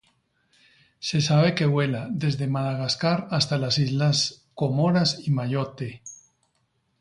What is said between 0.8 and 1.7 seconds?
Se sabe que